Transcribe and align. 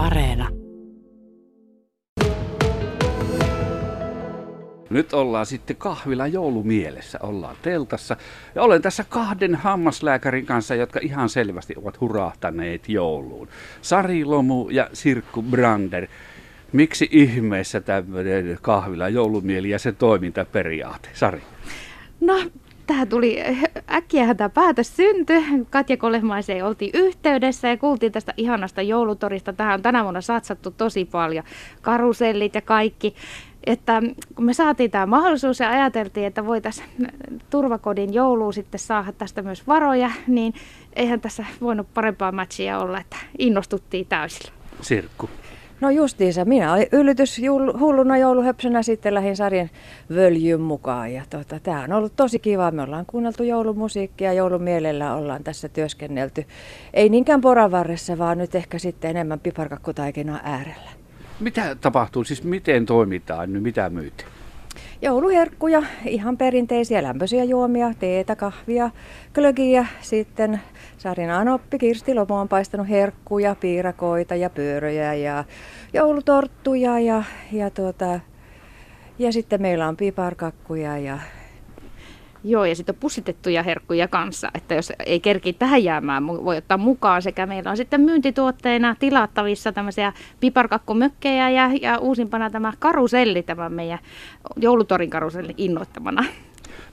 Areena. 0.00 0.48
Nyt 4.90 5.12
ollaan 5.12 5.46
sitten 5.46 5.76
kahvila 5.76 6.26
joulumielessä, 6.26 7.18
ollaan 7.22 7.56
teltassa. 7.62 8.16
Ja 8.54 8.62
olen 8.62 8.82
tässä 8.82 9.04
kahden 9.08 9.54
hammaslääkärin 9.54 10.46
kanssa, 10.46 10.74
jotka 10.74 11.00
ihan 11.02 11.28
selvästi 11.28 11.74
ovat 11.76 12.00
hurahtaneet 12.00 12.88
jouluun. 12.88 13.48
Sari 13.82 14.24
Lomu 14.24 14.68
ja 14.70 14.88
Sirkku 14.92 15.42
Brander. 15.42 16.06
Miksi 16.72 17.08
ihmeessä 17.10 17.80
tämmöinen 17.80 18.58
kahvila 18.62 19.08
joulumieli 19.08 19.70
ja 19.70 19.78
se 19.78 19.92
toimintaperiaate? 19.92 21.08
Sari. 21.14 21.42
No, 22.20 22.50
tämä 22.90 23.06
tuli, 23.06 23.38
äkkiähän 23.92 24.36
tämä 24.36 24.48
päätös 24.48 24.96
syntyi. 24.96 25.44
Katja 25.70 25.96
Kolehmaiseen 25.96 26.64
oltiin 26.64 26.90
yhteydessä 26.94 27.68
ja 27.68 27.76
kuultiin 27.76 28.12
tästä 28.12 28.34
ihanasta 28.36 28.82
joulutorista. 28.82 29.52
Tähän 29.52 29.74
on 29.74 29.82
tänä 29.82 30.02
vuonna 30.02 30.20
satsattu 30.20 30.70
tosi 30.70 31.04
paljon. 31.04 31.44
Karusellit 31.82 32.54
ja 32.54 32.60
kaikki. 32.60 33.14
Että 33.64 34.02
kun 34.34 34.44
me 34.44 34.54
saatiin 34.54 34.90
tämä 34.90 35.06
mahdollisuus 35.06 35.60
ja 35.60 35.70
ajateltiin, 35.70 36.26
että 36.26 36.46
voitaisiin 36.46 36.88
turvakodin 37.50 38.14
jouluun 38.14 38.52
sitten 38.52 38.80
saada 38.80 39.12
tästä 39.12 39.42
myös 39.42 39.66
varoja, 39.66 40.10
niin 40.26 40.54
eihän 40.96 41.20
tässä 41.20 41.44
voinut 41.60 41.94
parempaa 41.94 42.32
matchia 42.32 42.78
olla, 42.78 43.00
että 43.00 43.16
innostuttiin 43.38 44.06
täysillä. 44.06 44.52
Sirkku. 44.80 45.30
No 45.80 45.90
justiinsa, 45.90 46.44
minä 46.44 46.72
olin 46.72 46.86
yllytys 46.92 47.38
jul, 47.38 47.78
hulluna 47.78 48.16
jouluhöpsönä 48.16 48.82
sitten 48.82 49.14
lähin 49.14 49.36
sarjan 49.36 49.70
Völjyn 50.14 50.60
mukaan. 50.60 51.12
Ja 51.12 51.22
tota, 51.30 51.60
tämä 51.60 51.84
on 51.84 51.92
ollut 51.92 52.16
tosi 52.16 52.38
kiva. 52.38 52.70
Me 52.70 52.82
ollaan 52.82 53.06
kuunneltu 53.06 53.42
joulumusiikkia, 53.42 54.32
joulumielellä 54.32 55.14
ollaan 55.14 55.44
tässä 55.44 55.68
työskennelty. 55.68 56.44
Ei 56.94 57.08
niinkään 57.08 57.40
poravarressa, 57.40 58.18
vaan 58.18 58.38
nyt 58.38 58.54
ehkä 58.54 58.78
sitten 58.78 59.10
enemmän 59.10 59.40
piparkakkutaikinaa 59.40 60.40
äärellä. 60.42 60.90
Mitä 61.40 61.76
tapahtuu, 61.80 62.24
siis 62.24 62.44
miten 62.44 62.86
toimitaan 62.86 63.50
mitä 63.50 63.90
myyt? 63.90 64.26
Jouluherkkuja, 65.02 65.82
ihan 66.06 66.36
perinteisiä 66.36 67.02
lämpöisiä 67.02 67.44
juomia, 67.44 67.92
teetä, 67.98 68.36
kahvia, 68.36 68.90
klögiä, 69.34 69.86
sitten 70.00 70.60
Sarin 70.98 71.30
Anoppi, 71.30 71.78
Kirsti 71.78 72.14
Lomo 72.14 72.40
on 72.40 72.48
paistanut 72.48 72.88
herkkuja, 72.88 73.54
piirakoita 73.60 74.34
ja 74.34 74.50
pyöröjä 74.50 75.14
ja 75.14 75.44
joulutorttuja 75.92 76.98
ja, 76.98 77.22
ja, 77.52 77.70
tuota, 77.70 78.20
ja 79.18 79.32
sitten 79.32 79.62
meillä 79.62 79.88
on 79.88 79.96
piparkakkuja 79.96 80.98
ja 80.98 81.18
Joo, 82.44 82.64
ja 82.64 82.76
sitten 82.76 82.94
on 82.94 83.00
pussitettuja 83.00 83.62
herkkuja 83.62 84.08
kanssa, 84.08 84.50
että 84.54 84.74
jos 84.74 84.92
ei 85.06 85.20
kerki 85.20 85.52
tähän 85.52 85.84
jäämään, 85.84 86.26
voi 86.26 86.56
ottaa 86.56 86.78
mukaan. 86.78 87.22
Sekä 87.22 87.46
meillä 87.46 87.70
on 87.70 87.76
sitten 87.76 88.00
myyntituotteina 88.00 88.96
tilattavissa 88.98 89.72
tämmöisiä 89.72 90.12
piparkakkumökkejä 90.40 91.50
ja, 91.50 91.70
ja 91.82 91.98
uusimpana 91.98 92.50
tämä 92.50 92.72
karuselli, 92.78 93.42
tämä 93.42 93.68
meidän 93.68 93.98
joulutorin 94.56 95.10
karuselli 95.10 95.54
innoittamana. 95.56 96.24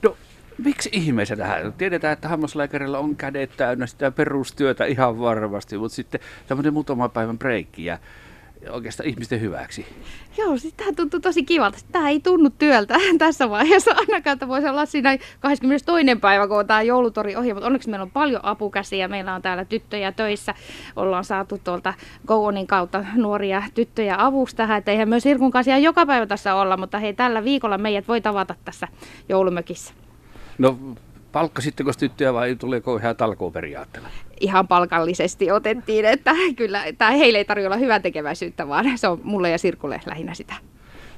No, 0.02 0.16
miksi 0.64 0.90
ihmeessä 0.92 1.36
tähän? 1.36 1.72
Tiedetään, 1.72 2.12
että 2.12 2.28
hammaslääkärillä 2.28 2.98
on 2.98 3.16
kädet 3.16 3.50
täynnä 3.56 3.86
sitä 3.86 4.10
perustyötä 4.10 4.84
ihan 4.84 5.20
varmasti, 5.20 5.78
mutta 5.78 5.96
sitten 5.96 6.20
tämmöinen 6.46 6.72
muutama 6.72 7.08
päivän 7.08 7.38
breikki 7.38 7.84
ja 7.84 7.98
oikeastaan 8.70 9.08
ihmisten 9.08 9.40
hyväksi. 9.40 9.86
Joo, 10.38 10.58
siis 10.58 10.74
tämä 10.74 10.92
tuntuu 10.92 11.20
tosi 11.20 11.42
kivalta. 11.42 11.78
Tämä 11.92 12.08
ei 12.08 12.20
tunnu 12.20 12.50
työltä 12.50 12.94
tässä 13.18 13.50
vaiheessa 13.50 13.90
ainakaan, 13.96 14.34
että 14.34 14.48
voisi 14.48 14.68
olla 14.68 14.86
siinä 14.86 15.18
22. 15.40 16.16
päivä, 16.20 16.48
kun 16.48 16.58
on 16.58 16.66
tämä 16.66 16.82
joulutori 16.82 17.36
ohi, 17.36 17.54
mutta 17.54 17.66
onneksi 17.66 17.90
meillä 17.90 18.02
on 18.02 18.10
paljon 18.10 18.44
apukäsiä. 18.44 19.08
Meillä 19.08 19.34
on 19.34 19.42
täällä 19.42 19.64
tyttöjä 19.64 20.12
töissä. 20.12 20.54
Ollaan 20.96 21.24
saatu 21.24 21.60
tuolta 21.64 21.94
Gouonin 22.26 22.66
kautta 22.66 23.04
nuoria 23.16 23.62
tyttöjä 23.74 24.16
avuksi 24.18 24.56
tähän, 24.56 24.78
että 24.78 24.90
eihän 24.90 25.08
myös 25.08 25.26
Irkun 25.26 25.50
kanssa 25.50 25.78
joka 25.78 26.06
päivä 26.06 26.26
tässä 26.26 26.54
olla, 26.54 26.76
mutta 26.76 26.98
hei, 26.98 27.14
tällä 27.14 27.44
viikolla 27.44 27.78
meidät 27.78 28.08
voi 28.08 28.20
tavata 28.20 28.54
tässä 28.64 28.88
joulumökissä. 29.28 29.94
No 30.58 30.78
palkkasitteko 31.32 31.92
tyttöjä 31.98 32.34
vai 32.34 32.56
tuleeko 32.56 32.96
ihan 32.96 33.16
talkooperiaatteella? 33.16 34.08
Ihan 34.40 34.68
palkallisesti 34.68 35.50
otettiin, 35.50 36.04
että 36.04 36.34
kyllä 36.56 36.84
tämä 36.98 37.10
heille 37.10 37.38
ei 37.38 37.44
tarjolla 37.44 37.76
hyvää 37.76 38.00
tekeväisyyttä, 38.00 38.68
vaan 38.68 38.98
se 38.98 39.08
on 39.08 39.20
mulle 39.22 39.50
ja 39.50 39.58
Sirkulle 39.58 40.00
lähinnä 40.06 40.34
sitä. 40.34 40.54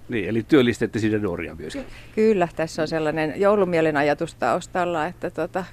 Niin, 0.08 0.28
eli 0.28 0.42
työllistette 0.42 0.98
sinne 0.98 1.18
nuoria 1.18 1.54
myöskin. 1.54 1.84
Kyllä, 2.14 2.48
tässä 2.56 2.82
on 2.82 2.88
sellainen 2.88 3.34
joulumielen 3.36 3.96
ajatus 3.96 4.34
taustalla, 4.34 5.06
että 5.06 5.30
tota, 5.30 5.64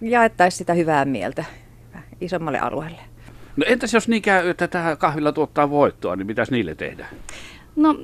jaettaisiin 0.00 0.58
sitä 0.58 0.74
hyvää 0.74 1.04
mieltä 1.04 1.44
isommalle 2.20 2.58
alueelle. 2.58 3.00
No 3.56 3.64
entäs 3.68 3.94
jos 3.94 4.08
niin 4.08 4.22
käy, 4.22 4.48
että 4.48 4.68
tämä 4.68 4.96
kahvilla 4.96 5.32
tuottaa 5.32 5.70
voittoa, 5.70 6.16
niin 6.16 6.26
mitäs 6.26 6.50
niille 6.50 6.74
tehdään? 6.74 7.10
No, 7.78 7.98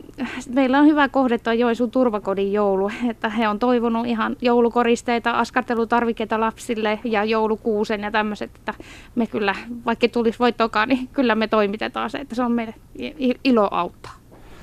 meillä 0.48 0.78
on 0.78 0.86
hyvä 0.86 1.08
kohde 1.08 1.38
tuo 1.38 1.52
Joensuun 1.52 1.90
turvakodin 1.90 2.52
joulu, 2.52 2.90
että 3.10 3.28
he 3.28 3.48
on 3.48 3.58
toivonut 3.58 4.06
ihan 4.06 4.36
joulukoristeita, 4.42 5.30
askartelutarvikkeita 5.30 6.40
lapsille 6.40 6.98
ja 7.04 7.24
joulukuusen 7.24 8.00
ja 8.00 8.10
tämmöiset, 8.10 8.50
että 8.56 8.74
me 9.14 9.26
kyllä, 9.26 9.54
vaikka 9.86 10.08
tulisi 10.08 10.38
voittokaan, 10.38 10.88
niin 10.88 11.08
kyllä 11.08 11.34
me 11.34 11.48
toimitetaan 11.48 12.10
se, 12.10 12.18
että 12.18 12.34
se 12.34 12.42
on 12.42 12.52
meille 12.52 12.74
ilo 13.44 13.68
auttaa. 13.70 14.12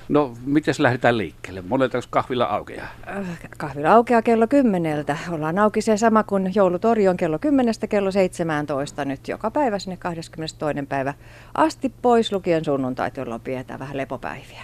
No, 0.09 0.33
miten 0.45 0.73
lähdetään 0.79 1.17
liikkeelle? 1.17 1.61
Monelta 1.61 1.99
kahvila 2.09 2.43
aukeaa? 2.43 2.87
Äh, 3.07 3.39
kahvila 3.57 3.91
aukeaa 3.91 4.21
kello 4.21 4.47
kymmeneltä. 4.47 5.17
Ollaan 5.29 5.59
auki 5.59 5.81
se 5.81 5.97
sama 5.97 6.23
kuin 6.23 6.51
joulutori 6.55 7.07
on 7.07 7.17
kello 7.17 7.39
10 7.39 7.73
kello 7.89 8.11
17 8.11 9.05
nyt 9.05 9.27
joka 9.27 9.51
päivä 9.51 9.79
sinne 9.79 9.97
22. 9.97 10.85
päivä 10.89 11.13
asti 11.55 11.93
pois 12.01 12.31
lukien 12.31 12.65
sunnuntait, 12.65 13.17
jolloin 13.17 13.41
pidetään 13.41 13.79
vähän 13.79 13.97
lepopäiviä. 13.97 14.61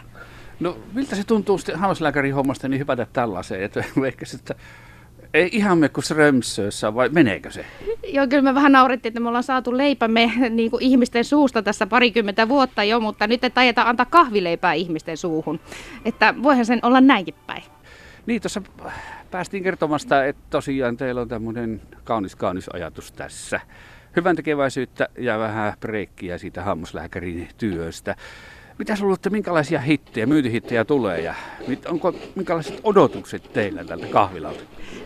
No 0.60 0.78
miltä 0.94 1.16
se 1.16 1.24
tuntuu 1.24 1.58
sitten 1.58 1.80
hammaslääkärin 1.80 2.34
hommasta 2.34 2.68
niin 2.68 2.80
hypätä 2.80 3.08
tällaiseen, 3.14 3.64
että 3.64 3.84
ehkä 4.08 4.26
sitten 4.26 4.56
ei 5.34 5.50
ihan 5.52 5.78
me 5.78 5.90
kuin 5.90 6.04
Strömsössä, 6.04 6.96
vai 6.96 7.10
meneekö 7.10 7.52
se? 7.52 7.66
Joo, 8.08 8.28
kyllä 8.28 8.42
me 8.42 8.56
vähän 8.56 8.72
naurettiin, 8.72 9.10
että 9.10 9.20
me 9.20 9.28
ollaan 9.28 9.44
saatu 9.44 9.78
leipämme 9.78 10.32
niin 10.50 10.72
kuin 10.72 10.84
ihmisten 10.84 11.26
suusta 11.26 11.62
tässä 11.62 11.88
parikymmentä 11.88 12.50
vuotta 12.50 12.84
jo, 12.84 13.00
mutta 13.00 13.28
nyt 13.28 13.44
ei 13.44 13.50
tajeta 13.50 13.82
antaa 13.82 14.06
kahvileipää 14.06 14.74
ihmisten 14.74 15.18
suuhun. 15.18 15.60
Että 16.06 16.34
voihan 16.44 16.66
sen 16.66 16.80
olla 16.84 17.02
näinkin 17.02 17.36
päin. 17.48 17.64
Niin, 18.26 18.42
tuossa 18.42 18.62
päästiin 19.32 19.64
kertomasta, 19.64 20.26
että 20.26 20.44
tosiaan 20.50 20.98
teillä 20.98 21.22
on 21.22 21.28
tämmöinen 21.28 21.82
kaunis 22.04 22.36
kaunis 22.36 22.70
ajatus 22.74 23.12
tässä. 23.12 23.60
Hyvän 24.16 24.36
tekeväisyyttä 24.36 25.10
ja 25.18 25.40
vähän 25.40 25.74
breikkiä 25.80 26.38
siitä 26.38 26.64
hammaslääkärin 26.64 27.48
työstä. 27.58 28.16
Mitä 28.78 28.96
luulette, 29.02 29.30
minkälaisia 29.30 29.80
hittejä, 29.80 30.26
myyntihittejä 30.26 30.86
tulee 30.86 31.22
ja 31.22 31.36
onko 31.88 32.14
minkälaiset 32.36 32.80
odotukset 32.84 33.54
teillä 33.54 33.84
tältä 33.84 34.08
kahvilalta? 34.08 34.64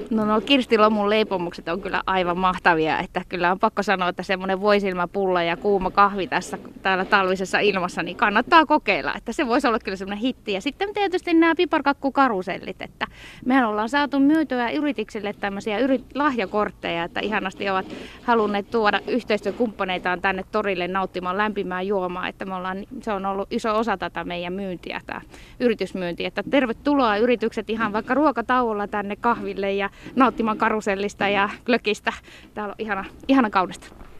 No, 0.09 0.25
no 0.25 0.41
Kirsti 0.41 0.77
Lomun 0.77 1.09
leipomukset 1.09 1.67
on 1.67 1.81
kyllä 1.81 2.01
aivan 2.05 2.37
mahtavia, 2.37 2.99
että 2.99 3.21
kyllä 3.29 3.51
on 3.51 3.59
pakko 3.59 3.83
sanoa, 3.83 4.09
että 4.09 4.23
semmoinen 4.23 4.61
voisilmapulla 4.61 5.43
ja 5.43 5.57
kuuma 5.57 5.91
kahvi 5.91 6.27
tässä 6.27 6.57
täällä 6.81 7.05
talvisessa 7.05 7.59
ilmassa, 7.59 8.03
niin 8.03 8.17
kannattaa 8.17 8.65
kokeilla, 8.65 9.13
että 9.17 9.33
se 9.33 9.47
voisi 9.47 9.67
olla 9.67 9.79
kyllä 9.79 9.97
semmoinen 9.97 10.21
hitti. 10.21 10.53
Ja 10.53 10.61
sitten 10.61 10.93
tietysti 10.93 11.33
nämä 11.33 11.55
piparkakkukarusellit, 11.55 12.81
että 12.81 13.07
mehän 13.45 13.65
ollaan 13.65 13.89
saatu 13.89 14.19
myytyä 14.19 14.69
yrityksille 14.69 15.33
tämmöisiä 15.39 15.79
yrit- 15.79 16.11
lahjakortteja, 16.15 17.03
että 17.03 17.19
ihanasti 17.19 17.69
ovat 17.69 17.85
halunneet 18.23 18.71
tuoda 18.71 18.99
yhteistyökumppaneitaan 19.07 20.21
tänne 20.21 20.43
torille 20.51 20.87
nauttimaan 20.87 21.37
lämpimää 21.37 21.81
juomaa, 21.81 22.27
että 22.27 22.45
me 22.45 22.55
ollaan, 22.55 22.77
se 23.01 23.11
on 23.11 23.25
ollut 23.25 23.47
iso 23.61 23.79
osa 23.79 23.97
tätä 23.97 24.23
meidän 24.23 24.53
myyntiä, 24.53 25.01
tämä 25.05 25.21
yritysmyynti, 25.59 26.25
että 26.25 26.43
tervetuloa 26.49 27.17
yritykset 27.17 27.69
ihan 27.69 27.93
vaikka 27.93 28.13
ruokatauolla 28.13 28.87
tänne 28.87 29.15
kahville 29.15 29.73
ja 29.73 29.89
nauttimaan 30.15 30.57
karusellista 30.57 31.27
ja 31.27 31.49
glökistä. 31.65 32.13
Täällä 32.53 32.71
on 32.71 32.75
ihana, 32.79 33.05
ihana 33.27 33.49
kaudesta. 33.49 34.10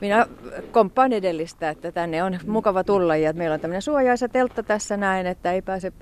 Minä 0.00 0.26
komppaan 0.70 1.12
edellistä, 1.12 1.70
että 1.70 1.92
tänne 1.92 2.22
on 2.22 2.38
mukava 2.46 2.84
tulla 2.84 3.16
ja 3.16 3.32
meillä 3.32 3.54
on 3.54 3.60
tämmöinen 3.60 3.82
suojaisa 3.82 4.28
teltta 4.28 4.62
tässä 4.62 4.96
näin, 4.96 5.26
että 5.26 5.52
ei 5.52 5.62
pääse 5.62 5.92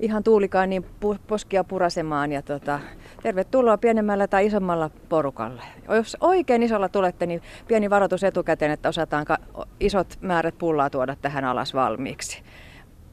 ihan 0.00 0.24
tuulikaan 0.24 0.70
niin 0.70 0.86
poskia 1.26 1.64
purasemaan. 1.64 2.32
Ja 2.32 2.42
tota, 2.42 2.80
tervetuloa 3.22 3.78
pienemmällä 3.78 4.28
tai 4.28 4.46
isommalla 4.46 4.90
porukalla. 5.08 5.62
Jos 5.88 6.16
oikein 6.20 6.62
isolla 6.62 6.88
tulette, 6.88 7.26
niin 7.26 7.42
pieni 7.68 7.90
varoitus 7.90 8.24
etukäteen, 8.24 8.70
että 8.70 8.88
osataan 8.88 9.26
isot 9.80 10.18
määrät 10.20 10.58
pullaa 10.58 10.90
tuoda 10.90 11.16
tähän 11.16 11.44
alas 11.44 11.74
valmiiksi. 11.74 12.42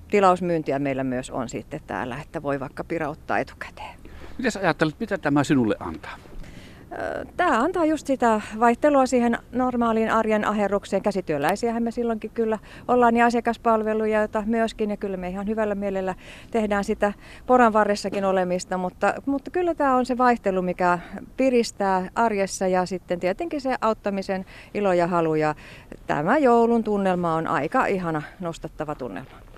Tilausmyyntiä 0.09 0.79
meillä 0.79 1.03
myös 1.03 1.29
on 1.29 1.49
sitten 1.49 1.79
täällä, 1.87 2.17
että 2.21 2.43
voi 2.43 2.59
vaikka 2.59 2.83
pirauttaa 2.83 3.39
etukäteen. 3.39 3.95
Miten 4.37 4.51
ajattelet, 4.61 4.95
mitä 4.99 5.17
tämä 5.17 5.43
sinulle 5.43 5.75
antaa? 5.79 6.17
Tämä 7.37 7.59
antaa 7.59 7.85
just 7.85 8.07
sitä 8.07 8.41
vaihtelua 8.59 9.05
siihen 9.05 9.37
normaaliin 9.51 10.11
arjen 10.11 10.47
aherrukseen. 10.47 11.01
Käsityöläisiähän 11.01 11.83
me 11.83 11.91
silloinkin 11.91 12.31
kyllä 12.33 12.59
ollaan 12.87 13.17
ja 13.17 13.25
asiakaspalveluja, 13.25 14.19
joita 14.19 14.43
myöskin 14.45 14.89
ja 14.89 14.97
kyllä 14.97 15.17
me 15.17 15.29
ihan 15.29 15.47
hyvällä 15.47 15.75
mielellä 15.75 16.15
tehdään 16.51 16.83
sitä 16.83 17.13
poran 17.45 17.73
varressakin 17.73 18.25
olemista, 18.25 18.77
mutta, 18.77 19.13
mutta 19.25 19.51
kyllä 19.51 19.75
tämä 19.75 19.95
on 19.95 20.05
se 20.05 20.17
vaihtelu, 20.17 20.61
mikä 20.61 20.99
piristää 21.37 22.09
arjessa 22.15 22.67
ja 22.67 22.85
sitten 22.85 23.19
tietenkin 23.19 23.61
se 23.61 23.75
auttamisen 23.81 24.45
ilo 24.73 24.93
ja 24.93 25.07
halu 25.07 25.35
ja 25.35 25.55
tämä 26.07 26.37
joulun 26.37 26.83
tunnelma 26.83 27.35
on 27.35 27.47
aika 27.47 27.85
ihana 27.85 28.21
nostattava 28.39 28.95
tunnelma. 28.95 29.41